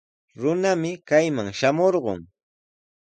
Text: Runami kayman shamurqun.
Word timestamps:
Runami 0.41 0.91
kayman 1.07 1.49
shamurqun. 1.59 2.21